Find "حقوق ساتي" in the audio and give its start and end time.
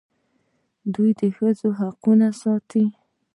1.79-2.85